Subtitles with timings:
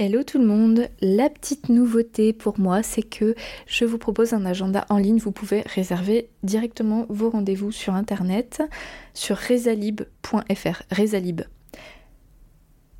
[0.00, 3.34] Hello tout le monde, la petite nouveauté pour moi c'est que
[3.66, 8.62] je vous propose un agenda en ligne, vous pouvez réserver directement vos rendez-vous sur internet
[9.12, 11.40] sur rezalib.fr, rezalib.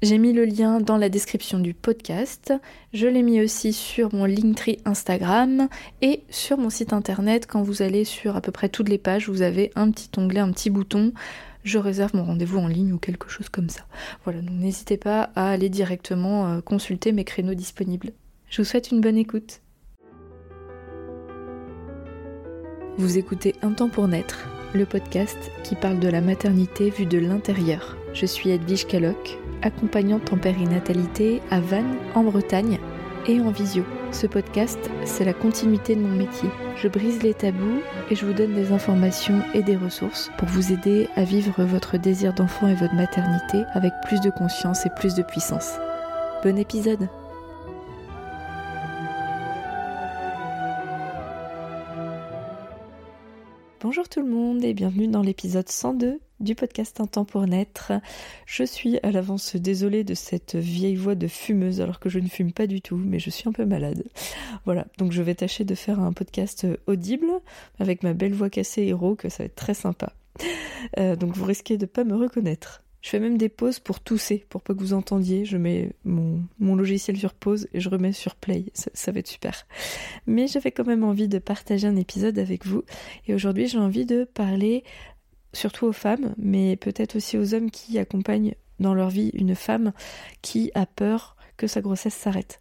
[0.03, 2.53] J'ai mis le lien dans la description du podcast,
[2.93, 5.69] je l'ai mis aussi sur mon Linktree Instagram
[6.03, 7.47] et sur mon site internet.
[7.47, 10.41] Quand vous allez sur à peu près toutes les pages, vous avez un petit onglet,
[10.41, 11.13] un petit bouton
[11.65, 13.83] je réserve mon rendez-vous en ligne ou quelque chose comme ça.
[14.25, 18.13] Voilà, donc n'hésitez pas à aller directement euh, consulter mes créneaux disponibles.
[18.49, 19.61] Je vous souhaite une bonne écoute.
[22.97, 27.19] Vous écoutez Un temps pour naître, le podcast qui parle de la maternité vue de
[27.19, 27.97] l'intérieur.
[28.13, 32.79] Je suis Edwige Caloc, accompagnante en périnatalité à Vannes, en Bretagne,
[33.29, 33.85] et en visio.
[34.11, 36.49] Ce podcast, c'est la continuité de mon métier.
[36.77, 40.73] Je brise les tabous et je vous donne des informations et des ressources pour vous
[40.73, 45.15] aider à vivre votre désir d'enfant et votre maternité avec plus de conscience et plus
[45.15, 45.75] de puissance.
[46.43, 47.09] Bon épisode
[53.81, 57.93] Bonjour tout le monde et bienvenue dans l'épisode 102 du podcast Un temps pour naître.
[58.47, 62.29] Je suis à l'avance désolée de cette vieille voix de fumeuse alors que je ne
[62.29, 64.05] fume pas du tout, mais je suis un peu malade.
[64.65, 67.29] Voilà, donc je vais tâcher de faire un podcast audible
[67.79, 70.13] avec ma belle voix cassée et que ça va être très sympa.
[70.99, 72.83] Euh, donc vous risquez de pas me reconnaître.
[73.01, 75.45] Je fais même des pauses pour tousser, pour pas que vous entendiez.
[75.45, 78.67] Je mets mon, logiciel sur pause et je remets sur play.
[78.75, 79.67] Ça, va être super.
[80.27, 82.83] Mais j'avais quand même envie de partager un épisode avec vous.
[83.27, 84.83] Et aujourd'hui, j'ai envie de parler
[85.53, 89.93] surtout aux femmes, mais peut-être aussi aux hommes qui accompagnent dans leur vie une femme
[90.43, 92.61] qui a peur que sa grossesse s'arrête.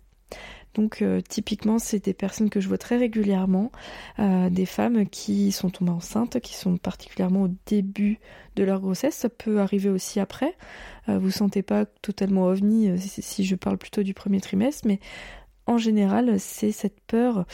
[0.78, 3.72] Donc euh, typiquement, c'est des personnes que je vois très régulièrement,
[4.20, 8.20] euh, des femmes qui sont tombées enceintes, qui sont particulièrement au début
[8.56, 9.16] de leur grossesse.
[9.16, 10.56] Ça peut arriver aussi après.
[11.10, 15.00] Euh, vous sentez pas totalement ovni si je parle plutôt du premier trimestre, mais
[15.66, 17.46] en général, c'est cette peur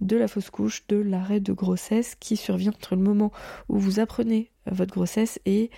[0.00, 3.30] de la fausse couche, de l'arrêt de grossesse qui survient entre le moment
[3.68, 5.70] où vous apprenez votre grossesse et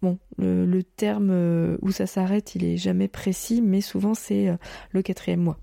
[0.00, 4.56] Bon, le, terme où ça s'arrête, il est jamais précis, mais souvent c'est
[4.92, 5.58] le quatrième mois.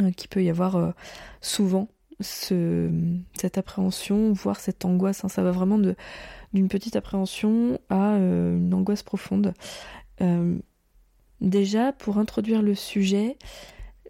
[0.00, 0.90] Euh, qu'il peut y avoir euh,
[1.40, 1.88] souvent
[2.18, 2.90] ce,
[3.34, 5.24] cette appréhension, voire cette angoisse.
[5.24, 5.28] Hein.
[5.28, 9.54] ça va vraiment d'une petite appréhension à euh, une angoisse profonde.
[11.40, 13.36] déjà, pour introduire le sujet,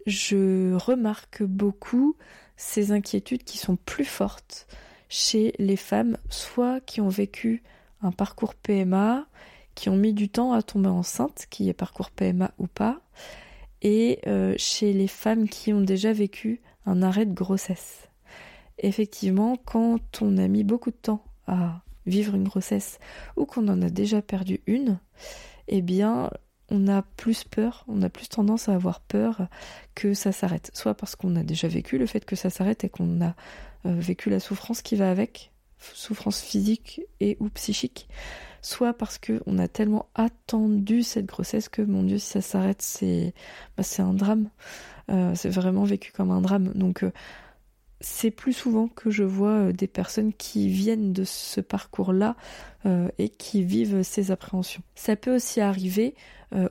[0.07, 2.15] je remarque beaucoup
[2.57, 4.67] ces inquiétudes qui sont plus fortes
[5.15, 7.63] chez les femmes, soit qui ont vécu
[8.01, 9.25] un parcours PMA,
[9.73, 12.99] qui ont mis du temps à tomber enceinte, qui est parcours PMA ou pas,
[13.81, 18.09] et euh, chez les femmes qui ont déjà vécu un arrêt de grossesse.
[18.77, 22.99] Effectivement, quand on a mis beaucoup de temps à vivre une grossesse
[23.37, 24.99] ou qu'on en a déjà perdu une,
[25.69, 26.29] eh bien,
[26.69, 29.47] on a plus peur, on a plus tendance à avoir peur
[29.93, 30.71] que ça s'arrête.
[30.73, 33.35] Soit parce qu'on a déjà vécu le fait que ça s'arrête et qu'on a
[33.85, 38.07] euh, vécu la souffrance qui va avec, souffrance physique et ou psychique,
[38.61, 43.33] soit parce qu'on a tellement attendu cette grossesse que mon Dieu si ça s'arrête c'est
[43.77, 44.49] bah, un drame,
[45.11, 46.71] euh, c'est vraiment vécu comme un drame.
[46.73, 47.11] Donc euh,
[48.01, 52.35] c'est plus souvent que je vois euh, des personnes qui viennent de ce parcours-là
[53.17, 54.83] et qui vivent ces appréhensions.
[54.93, 56.13] Ça peut aussi arriver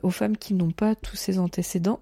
[0.01, 1.99] aux femmes qui n'ont pas tous ces antécédents.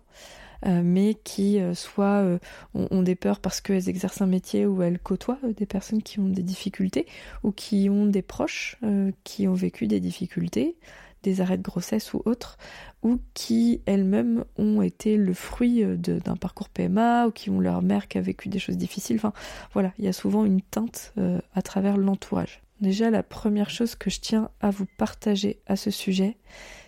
[0.65, 2.39] Euh, mais qui euh, soit euh,
[2.73, 6.29] ont, des peurs parce qu'elles exercent un métier où elles côtoient des personnes qui ont
[6.29, 7.05] des difficultés
[7.43, 8.77] ou qui ont des proches
[9.23, 10.75] qui ont vécu des difficultés,
[11.23, 12.57] des arrêts de grossesse ou autres,
[13.01, 18.07] ou qui elles-mêmes ont été le fruit d'un parcours PMA ou qui ont leur mère
[18.07, 19.17] qui a vécu des choses difficiles.
[19.17, 19.33] Enfin,
[19.73, 21.13] voilà, il y a souvent une teinte
[21.53, 22.63] à travers l'entourage.
[22.83, 26.35] Déjà, la première chose que je tiens à vous partager à ce sujet,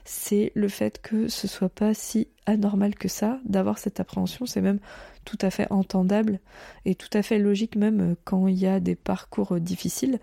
[0.03, 4.45] c'est le fait que ce soit pas si anormal que ça d'avoir cette appréhension.
[4.45, 4.79] C'est même
[5.23, 6.39] tout à fait entendable
[6.85, 10.19] et tout à fait logique même euh, quand il y a des parcours euh, difficiles.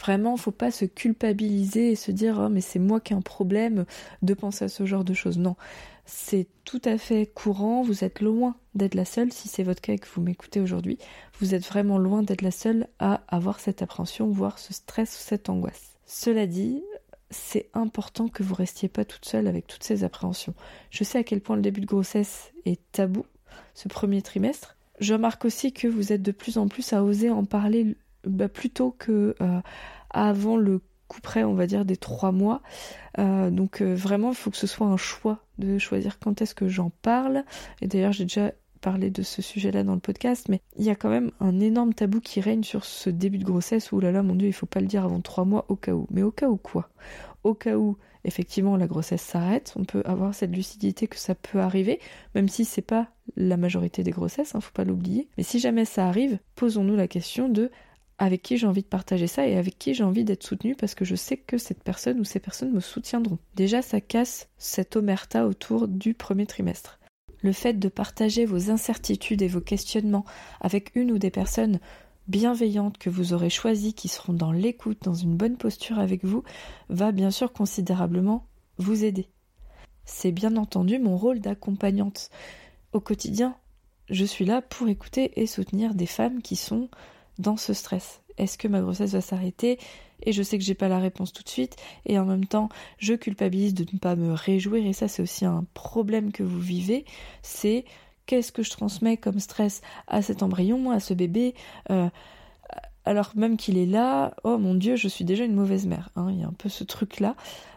[0.00, 3.20] Vraiment, faut pas se culpabiliser et se dire oh mais c'est moi qui ai un
[3.20, 3.84] problème
[4.22, 5.38] de penser à ce genre de choses.
[5.38, 5.56] Non,
[6.06, 7.82] c'est tout à fait courant.
[7.82, 9.32] Vous êtes loin d'être la seule.
[9.32, 10.98] Si c'est votre cas et que vous m'écoutez aujourd'hui,
[11.38, 15.20] vous êtes vraiment loin d'être la seule à avoir cette appréhension, voire ce stress ou
[15.22, 15.98] cette angoisse.
[16.06, 16.82] Cela dit,
[17.30, 20.54] c'est important que vous restiez pas toute seule avec toutes ces appréhensions.
[20.90, 23.24] Je sais à quel point le début de grossesse est tabou,
[23.74, 24.76] ce premier trimestre.
[24.98, 28.48] Je remarque aussi que vous êtes de plus en plus à oser en parler bah,
[28.48, 29.60] plus tôt que euh,
[30.10, 32.62] avant le coup près, on va dire, des trois mois.
[33.18, 36.54] Euh, donc euh, vraiment, il faut que ce soit un choix de choisir quand est-ce
[36.54, 37.44] que j'en parle.
[37.80, 40.94] Et d'ailleurs, j'ai déjà parler de ce sujet-là dans le podcast, mais il y a
[40.94, 44.22] quand même un énorme tabou qui règne sur ce début de grossesse où là là
[44.22, 46.06] mon dieu il faut pas le dire avant trois mois au cas où.
[46.10, 46.88] Mais au cas où quoi?
[47.44, 51.60] Au cas où effectivement la grossesse s'arrête, on peut avoir cette lucidité que ça peut
[51.60, 52.00] arriver,
[52.34, 55.28] même si c'est pas la majorité des grossesses, hein, faut pas l'oublier.
[55.36, 57.70] Mais si jamais ça arrive, posons-nous la question de
[58.20, 60.94] avec qui j'ai envie de partager ça et avec qui j'ai envie d'être soutenu parce
[60.94, 63.38] que je sais que cette personne ou ces personnes me soutiendront.
[63.56, 67.00] Déjà, ça casse cette omerta autour du premier trimestre.
[67.40, 70.26] Le fait de partager vos incertitudes et vos questionnements
[70.60, 71.80] avec une ou des personnes
[72.28, 76.44] bienveillantes que vous aurez choisies, qui seront dans l'écoute, dans une bonne posture avec vous,
[76.90, 78.46] va bien sûr considérablement
[78.76, 79.28] vous aider.
[80.04, 82.28] C'est bien entendu mon rôle d'accompagnante.
[82.92, 83.56] Au quotidien,
[84.10, 86.90] je suis là pour écouter et soutenir des femmes qui sont
[87.40, 88.20] dans ce stress.
[88.38, 89.78] Est-ce que ma grossesse va s'arrêter?
[90.22, 92.68] Et je sais que j'ai pas la réponse tout de suite, et en même temps,
[92.98, 96.60] je culpabilise de ne pas me réjouir, et ça c'est aussi un problème que vous
[96.60, 97.06] vivez,
[97.40, 97.86] c'est
[98.26, 101.54] qu'est-ce que je transmets comme stress à cet embryon, à ce bébé,
[101.90, 102.10] euh,
[103.04, 106.10] alors même qu'il est là, oh mon dieu, je suis déjà une mauvaise mère.
[106.16, 107.34] Hein, il y a un peu ce truc-là.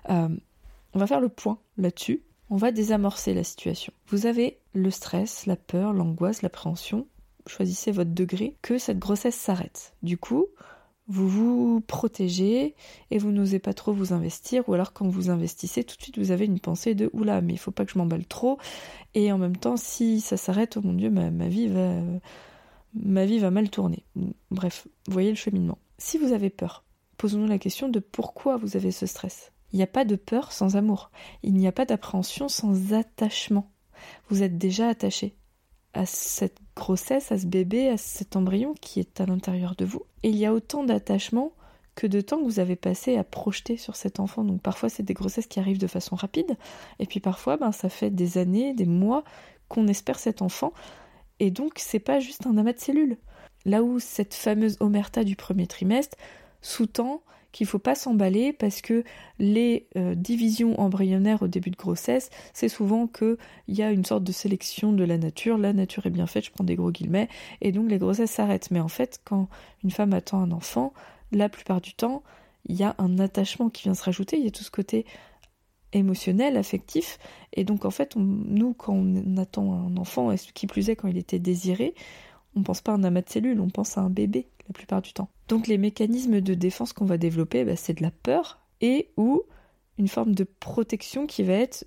[0.09, 0.29] Euh,
[0.93, 2.21] on va faire le point là-dessus.
[2.49, 3.93] On va désamorcer la situation.
[4.07, 7.07] Vous avez le stress, la peur, l'angoisse, l'appréhension.
[7.47, 9.95] Choisissez votre degré que cette grossesse s'arrête.
[10.01, 10.47] Du coup,
[11.07, 12.75] vous vous protégez
[13.11, 16.17] et vous n'osez pas trop vous investir, ou alors quand vous investissez, tout de suite
[16.17, 18.57] vous avez une pensée de oula, mais il faut pas que je m'emballe trop,
[19.13, 24.05] et en même temps, si ça s'arrête, oh mon dieu, ma, vie va mal tourner.
[24.49, 25.77] Bref, voyez le cheminement.
[25.97, 26.85] Si vous avez peur,
[27.17, 29.51] posons-nous la question de pourquoi vous avez ce stress.
[29.73, 31.09] Il n'y a pas de peur sans amour.
[31.41, 33.71] Il n'y a pas d'appréhension sans attachement.
[34.29, 35.35] Vous êtes déjà attaché
[35.93, 40.03] à cette grossesse, à ce bébé, à cet embryon qui est à l'intérieur de vous.
[40.23, 41.53] Il y a autant d'attachement
[41.95, 44.43] que de temps que vous avez passé à projeter sur cet enfant.
[44.43, 46.57] Donc parfois c'est des grossesses qui arrivent de façon rapide,
[46.99, 49.23] et puis parfois ben, ça fait des années, des mois
[49.67, 50.73] qu'on espère cet enfant,
[51.39, 53.17] et donc c'est pas juste un amas de cellules.
[53.65, 56.17] Là où cette fameuse omerta du premier trimestre
[56.61, 57.21] sous-tend
[57.53, 59.05] qu'il faut pas s'emballer parce que
[59.39, 63.37] les euh, divisions embryonnaires au début de grossesse, c'est souvent qu'il
[63.69, 66.51] y a une sorte de sélection de la nature, la nature est bien faite, je
[66.51, 67.29] prends des gros guillemets,
[67.61, 68.71] et donc les grossesses s'arrêtent.
[68.71, 69.47] Mais en fait, quand
[69.83, 70.93] une femme attend un enfant,
[71.31, 72.23] la plupart du temps,
[72.65, 75.05] il y a un attachement qui vient se rajouter, il y a tout ce côté
[75.93, 77.19] émotionnel, affectif,
[77.53, 81.07] et donc en fait, nous, quand on attend un enfant, ce qui plus est quand
[81.07, 81.93] il était désiré,
[82.55, 85.01] on pense pas à un amas de cellules, on pense à un bébé la plupart
[85.01, 85.29] du temps.
[85.47, 89.43] Donc les mécanismes de défense qu'on va développer, bah, c'est de la peur et ou
[89.97, 91.85] une forme de protection qui va être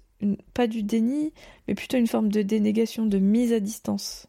[0.55, 1.33] pas du déni,
[1.69, 4.29] mais plutôt une forme de dénégation, de mise à distance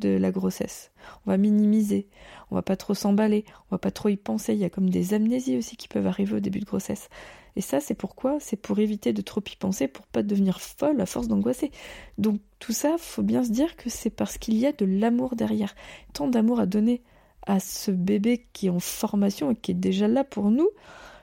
[0.00, 0.90] de la grossesse.
[1.24, 2.08] On va minimiser,
[2.50, 4.54] on va pas trop s'emballer, on va pas trop y penser.
[4.54, 7.08] Il y a comme des amnésies aussi qui peuvent arriver au début de grossesse.
[7.56, 8.38] Et ça, c'est pourquoi?
[8.40, 11.70] C'est pour éviter de trop y penser, pour pas devenir folle à force d'angoisser.
[12.18, 15.36] Donc tout ça, faut bien se dire que c'est parce qu'il y a de l'amour
[15.36, 15.74] derrière.
[16.12, 17.02] Tant d'amour à donner
[17.46, 20.68] à ce bébé qui est en formation et qui est déjà là pour nous,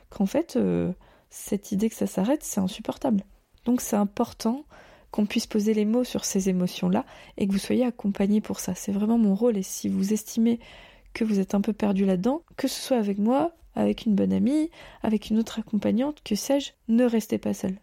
[0.09, 0.91] qu'en fait, euh,
[1.29, 3.23] cette idée que ça s'arrête, c'est insupportable.
[3.65, 4.65] Donc c'est important
[5.11, 7.05] qu'on puisse poser les mots sur ces émotions-là
[7.37, 8.75] et que vous soyez accompagné pour ça.
[8.75, 10.59] C'est vraiment mon rôle et si vous estimez
[11.13, 14.33] que vous êtes un peu perdu là-dedans, que ce soit avec moi, avec une bonne
[14.33, 14.69] amie,
[15.03, 17.77] avec une autre accompagnante, que sais-je, ne restez pas seul.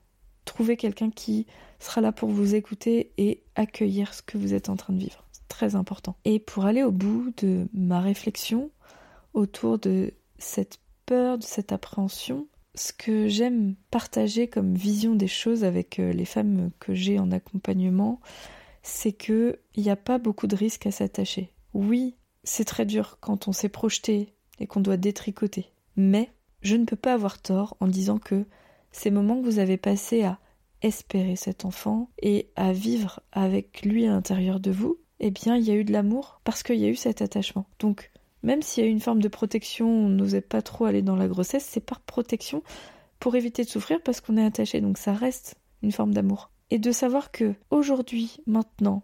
[0.44, 1.46] Trouvez quelqu'un qui
[1.78, 5.24] sera là pour vous écouter et accueillir ce que vous êtes en train de vivre.
[5.32, 6.16] C'est très important.
[6.24, 8.70] Et pour aller au bout de ma réflexion
[9.32, 15.64] autour de cette peur, de cette appréhension, ce que j'aime partager comme vision des choses
[15.64, 18.20] avec euh, les femmes que j'ai en accompagnement,
[18.82, 21.52] c'est que il n'y a pas beaucoup de risques à s'attacher.
[21.72, 25.72] Oui, c'est très dur quand on s'est projeté et qu'on doit détricoter.
[25.96, 26.30] Mais
[26.62, 28.44] je ne peux pas avoir tort en disant que
[28.92, 30.38] ces moments que vous avez passés à
[30.82, 35.64] espérer cet enfant et à vivre avec lui à l'intérieur de vous, eh bien, il
[35.64, 37.66] y a eu de l'amour parce qu'il y a eu cet attachement.
[37.78, 38.10] Donc,
[38.44, 41.26] même s'il y a une forme de protection, on n'osait pas trop aller dans la
[41.28, 42.62] grossesse, c'est par protection
[43.18, 44.80] pour éviter de souffrir parce qu'on est attaché.
[44.80, 46.50] Donc, ça reste une forme d'amour.
[46.70, 49.02] Et de savoir que aujourd'hui, maintenant,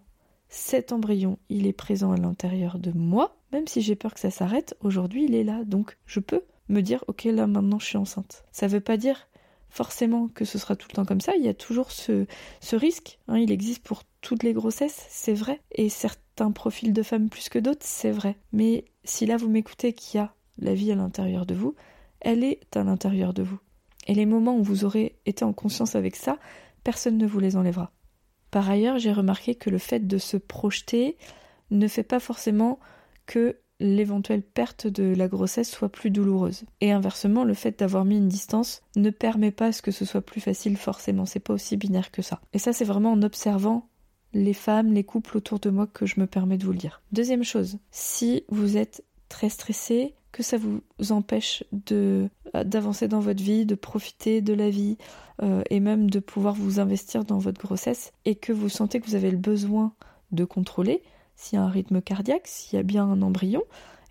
[0.48, 4.30] cet embryon, il est présent à l'intérieur de moi, même si j'ai peur que ça
[4.30, 5.64] s'arrête, aujourd'hui, il est là.
[5.64, 8.44] Donc, je peux me dire, ok, là maintenant je suis enceinte.
[8.52, 9.28] Ça veut pas dire
[9.70, 12.26] forcément que ce sera tout le temps comme ça, il y a toujours ce,
[12.60, 13.38] ce risque, hein.
[13.38, 17.58] il existe pour toutes les grossesses, c'est vrai, et certains profils de femmes plus que
[17.58, 18.36] d'autres, c'est vrai.
[18.52, 21.74] Mais si là vous m'écoutez qu'il y a la vie à l'intérieur de vous,
[22.20, 23.58] elle est à l'intérieur de vous.
[24.06, 26.38] Et les moments où vous aurez été en conscience avec ça,
[26.84, 27.92] personne ne vous les enlèvera.
[28.50, 31.16] Par ailleurs, j'ai remarqué que le fait de se projeter
[31.70, 32.80] ne fait pas forcément
[33.26, 36.64] que l'éventuelle perte de la grossesse soit plus douloureuse.
[36.80, 40.20] Et inversement, le fait d'avoir mis une distance ne permet pas ce que ce soit
[40.20, 42.40] plus facile forcément, c'est pas aussi binaire que ça.
[42.52, 43.88] Et ça c'est vraiment en observant
[44.32, 47.00] les femmes, les couples autour de moi que je me permets de vous le dire.
[47.12, 53.42] Deuxième chose, si vous êtes très stressé, que ça vous empêche de d'avancer dans votre
[53.42, 54.96] vie, de profiter de la vie
[55.42, 59.06] euh, et même de pouvoir vous investir dans votre grossesse et que vous sentez que
[59.06, 59.92] vous avez le besoin
[60.32, 61.02] de contrôler
[61.36, 63.62] s'il y a un rythme cardiaque, s'il y a bien un embryon,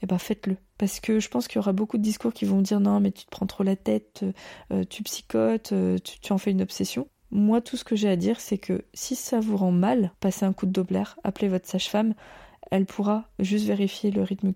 [0.02, 0.58] eh ben faites-le.
[0.78, 3.12] Parce que je pense qu'il y aura beaucoup de discours qui vont dire non mais
[3.12, 4.26] tu te prends trop la tête,
[4.72, 7.08] euh, tu psychotes, euh, tu en fais une obsession.
[7.32, 10.46] Moi tout ce que j'ai à dire c'est que si ça vous rend mal, passez
[10.46, 12.14] un coup de Doppler, appelez votre sage-femme,
[12.72, 14.54] elle pourra juste vérifier le rythme,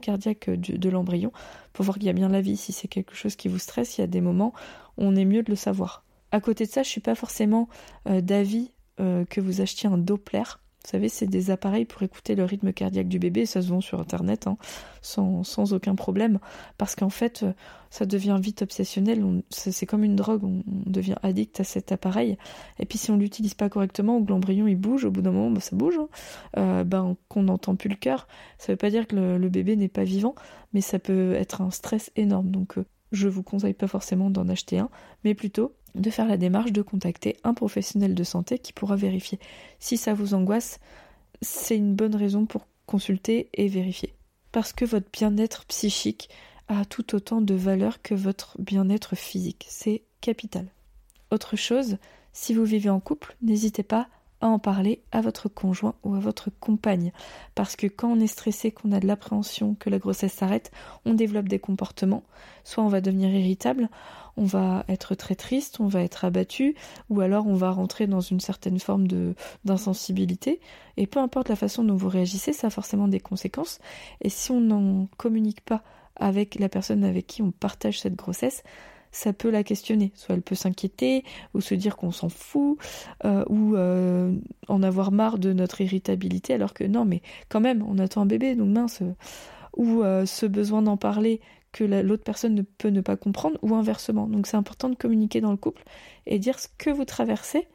[0.00, 1.32] cardiaque de l'embryon
[1.72, 2.56] pour voir qu'il y a bien la vie.
[2.56, 4.54] Si c'est quelque chose qui vous stresse, il y a des moments
[4.96, 6.04] on est mieux de le savoir.
[6.30, 7.68] À côté de ça, je suis pas forcément
[8.08, 10.42] euh, d'avis euh, que vous achetiez un Doppler
[10.84, 13.80] vous savez, c'est des appareils pour écouter le rythme cardiaque du bébé, ça se vend
[13.80, 14.58] sur internet hein,
[15.00, 16.38] sans, aucun problème,
[16.76, 17.52] parce qu'en fait, euh,
[17.88, 22.36] ça devient vite obsessionnel, c'est comme une drogue, on, devient addict à cet appareil,
[22.78, 25.30] et puis si on l'utilise pas correctement ou que l'embryon il bouge, au bout d'un
[25.30, 26.08] moment, bah, ça bouge, hein,
[26.58, 29.88] euh, ben, qu'on n'entend plus le cœur, ça veut pas dire que le, bébé n'est
[29.88, 30.34] pas vivant,
[30.74, 34.50] mais ça peut être un stress énorme, donc euh, je vous conseille pas forcément d'en
[34.50, 34.90] acheter un,
[35.24, 39.38] mais plutôt de faire la démarche de contacter un professionnel de santé qui pourra vérifier.
[39.78, 40.80] Si ça vous angoisse,
[41.42, 44.14] c'est une bonne raison pour consulter et vérifier.
[44.52, 46.28] Parce que votre bien-être psychique
[46.68, 49.66] a tout autant de valeur que votre bien-être physique.
[49.68, 50.66] C'est capital.
[51.30, 51.98] Autre chose,
[52.32, 54.08] si vous vivez en couple, n'hésitez pas
[54.44, 57.12] à en parler à votre conjoint ou à votre compagne.
[57.54, 60.70] Parce que quand on est stressé, qu'on a de l'appréhension, que la grossesse s'arrête,
[61.06, 62.24] on développe des comportements.
[62.62, 63.88] Soit on va devenir irritable,
[64.36, 66.74] on va être très triste, on va être abattu,
[67.08, 69.08] ou alors on va rentrer dans une certaine forme
[69.64, 70.60] d'insensibilité.
[70.98, 73.78] Et peu importe la façon dont vous réagissez, ça a forcément des conséquences.
[74.20, 75.82] Et si on n'en communique pas
[76.16, 78.62] avec la personne avec qui on partage cette grossesse,
[79.14, 80.12] ça peut la questionner.
[80.14, 82.78] Soit elle peut s'inquiéter, ou se dire qu'on s'en fout,
[83.24, 84.34] euh, ou euh,
[84.68, 88.26] en avoir marre de notre irritabilité, alors que non, mais quand même, on attend un
[88.26, 89.02] bébé, donc mince.
[89.76, 91.40] Ou euh, ce besoin d'en parler
[91.72, 94.26] que l'autre personne ne peut ne pas comprendre, ou inversement.
[94.26, 95.82] Donc c'est important de communiquer dans le couple
[96.26, 97.66] et dire ce que vous traversez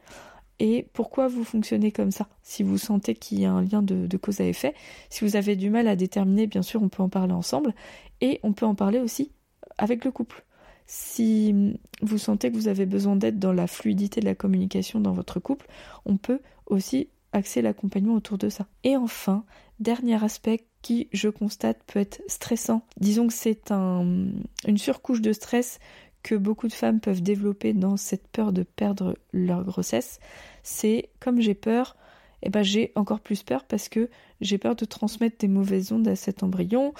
[0.58, 2.28] et pourquoi vous fonctionnez comme ça.
[2.42, 4.74] Si vous sentez qu'il y a un lien de, de, cause à effet,
[5.08, 7.74] si vous avez du mal à déterminer, bien sûr, on peut en parler ensemble
[8.20, 9.32] et on peut en parler aussi
[9.78, 10.44] avec le couple.
[10.92, 11.54] Si
[12.02, 15.38] vous sentez que vous avez besoin d'aide dans la fluidité de la communication dans votre
[15.38, 15.68] couple,
[16.04, 18.66] on peut aussi axer l'accompagnement autour de ça.
[18.82, 19.44] Et enfin,
[19.78, 22.82] dernier aspect qui, je constate, peut être stressant.
[22.98, 24.32] Disons que c'est un,
[24.66, 25.78] une surcouche de stress
[26.24, 30.18] que beaucoup de femmes peuvent développer dans cette peur de perdre leur grossesse.
[30.64, 31.96] C'est comme j'ai peur,
[32.42, 36.08] eh ben j'ai encore plus peur parce que j'ai peur de transmettre des mauvaises ondes
[36.08, 36.94] à cet embryon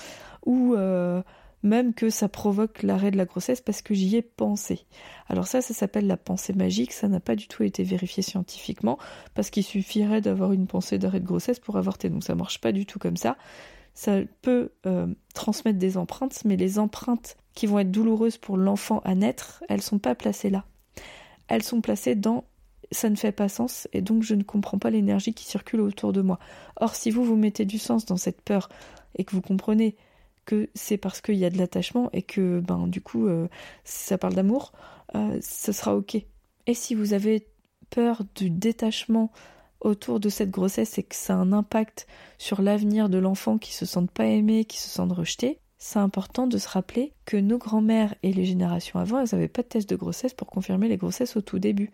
[0.47, 1.23] ou euh,
[1.63, 4.87] même que ça provoque l'arrêt de la grossesse parce que j'y ai pensé.
[5.29, 8.99] Alors ça, ça s'appelle la pensée magique, ça n'a pas du tout été vérifié scientifiquement,
[9.35, 12.73] parce qu'il suffirait d'avoir une pensée d'arrêt de grossesse pour avorter, donc ça marche pas
[12.73, 13.37] du tout comme ça.
[13.95, 19.01] Ça peut euh, transmettre des empreintes, mais les empreintes qui vont être douloureuses pour l'enfant
[19.05, 20.65] à naître, elles sont pas placées là.
[21.49, 22.45] Elles sont placées dans
[22.93, 26.13] ça ne fait pas sens et donc je ne comprends pas l'énergie qui circule autour
[26.13, 26.39] de moi.
[26.77, 28.69] Or, si vous vous mettez du sens dans cette peur
[29.17, 29.97] et que vous comprenez
[30.45, 33.49] que c'est parce qu'il y a de l'attachement et que ben du coup euh,
[33.85, 34.73] ça parle d'amour,
[35.15, 36.17] euh, ce sera ok.
[36.67, 37.47] Et si vous avez
[37.91, 39.33] peur du détachement
[39.81, 42.07] autour de cette grossesse et que ça a un impact
[42.39, 46.47] sur l'avenir de l'enfant qui se sente pas aimé, qui se sente rejeté, c'est important
[46.47, 49.89] de se rappeler que nos grands-mères et les générations avant, elles n'avaient pas de test
[49.89, 51.91] de grossesse pour confirmer les grossesses au tout début.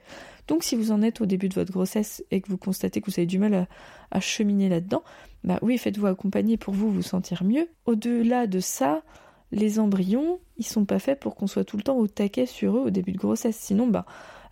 [0.49, 3.09] Donc si vous en êtes au début de votre grossesse et que vous constatez que
[3.09, 3.69] vous avez du mal
[4.11, 5.05] à, cheminer là-dedans,
[5.45, 7.69] bah oui, faites-vous accompagner pour vous vous sentir mieux.
[7.85, 9.05] Au-delà de ça,
[9.52, 12.76] les embryons, ils sont pas faits pour qu'on soit tout le temps au taquet sur
[12.76, 13.57] eux au début de grossesse.
[13.57, 14.05] Sinon, bah,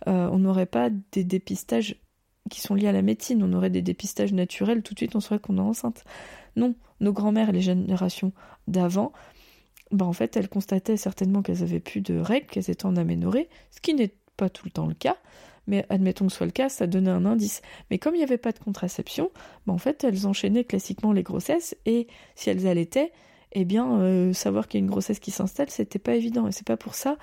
[0.07, 1.97] euh, on n'aurait pas des dépistages
[2.49, 3.43] qui sont liés à la médecine.
[3.43, 6.05] On aurait des dépistages naturels, tout de suite on saurait qu'on est enceinte.
[6.55, 8.31] Non, nos grands-mères les générations
[8.67, 9.11] d'avant,
[9.91, 13.49] bah en fait, elles constataient certainement qu'elles avaient plus de règles, qu'elles étaient en aménorrhée,
[13.71, 15.17] ce qui n'est pas tout le temps le cas,
[15.67, 17.61] mais admettons que ce soit le cas, ça donnait un indice.
[17.89, 19.31] Mais comme il n'y avait pas de contraception,
[19.65, 23.11] bah en fait, elles enchaînaient classiquement les grossesses, et si elles allaitaient,
[23.53, 26.51] eh bien, euh, savoir qu'il y a une grossesse qui s'installe, c'était pas évident, et
[26.51, 27.17] c'est pas pour ça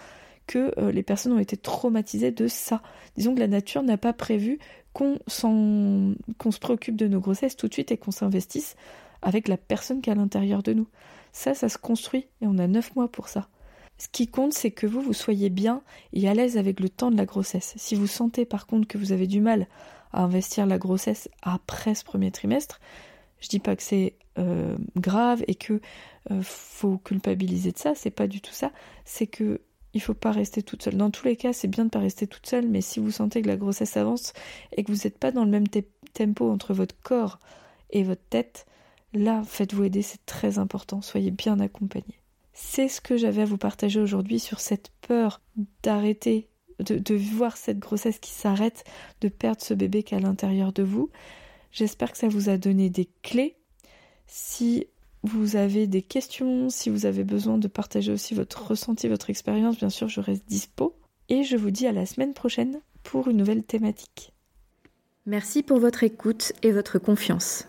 [0.47, 2.83] que euh, les personnes ont été traumatisées de ça.
[3.17, 4.59] Disons que la nature n'a pas prévu
[4.93, 8.77] qu'on se préoccupe de nos grossesses tout de suite et qu'on s'investisse
[9.23, 10.89] avec la personne qui est à l'intérieur de nous.
[11.33, 13.49] Ça, ça se construit et on a neuf mois pour ça.
[13.99, 17.11] Ce qui compte, c'est que vous, vous soyez bien et à l'aise avec le temps
[17.11, 17.75] de la grossesse.
[17.77, 19.67] Si vous sentez par contre que vous avez du mal
[20.13, 22.81] à investir la grossesse après ce premier trimestre,
[23.41, 25.81] je dis pas que c'est euh, grave et que
[26.31, 28.73] euh, faut culpabiliser de ça, c'est pas du tout ça.
[29.05, 29.61] C'est que
[29.95, 30.97] il faut pas rester toute seule.
[30.97, 33.43] Dans tous les cas, c'est bien de pas rester toute seule, mais si vous sentez
[33.43, 34.33] que la grossesse avance
[34.77, 35.67] et que vous n'êtes pas dans le même
[36.15, 37.39] tempo entre votre corps
[37.91, 38.67] et votre tête,
[39.15, 42.21] là, faites-vous aider, c'est très important, soyez bien accompagné.
[42.53, 45.41] C'est ce que j'avais à vous partager aujourd'hui sur cette peur
[45.83, 46.49] d'arrêter,
[46.81, 48.85] de, de, voir cette grossesse qui s'arrête,
[49.21, 51.11] de perdre ce bébé qui est à l'intérieur de vous.
[51.71, 53.57] J'espère que ça vous a donné des clés.
[54.27, 54.87] Si
[55.23, 59.79] vous avez des questions, si vous avez besoin de partager aussi votre ressenti, votre expérience,
[59.79, 60.95] bien sûr, je reste dispo.
[61.29, 64.33] Et je vous dis à la semaine prochaine pour une nouvelle thématique.
[65.25, 67.69] Merci pour votre écoute et votre confiance.